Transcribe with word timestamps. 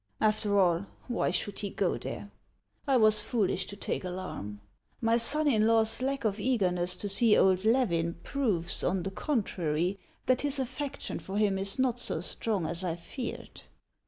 After 0.19 0.57
all, 0.57 0.87
why 1.07 1.29
should 1.29 1.59
he 1.59 1.69
go 1.69 1.95
there? 1.95 2.31
I 2.87 2.97
was 2.97 3.21
foolish 3.21 3.67
to 3.67 3.75
take 3.75 4.03
alarm. 4.03 4.59
My 4.99 5.17
son 5.17 5.47
in 5.47 5.67
law's 5.67 6.01
lack 6.01 6.23
of 6.23 6.39
eagerness 6.39 6.97
to 6.97 7.07
see 7.07 7.37
old 7.37 7.65
Levin 7.65 8.15
proves, 8.23 8.83
on 8.83 9.03
the 9.03 9.11
contrary, 9.11 9.99
that 10.25 10.41
his 10.41 10.57
affection 10.57 11.19
for 11.19 11.37
him 11.37 11.59
is 11.59 11.77
not 11.77 11.99
so 11.99 12.19
strong 12.19 12.65
as 12.65 12.83
I 12.83 12.95
feared. 12.95 13.61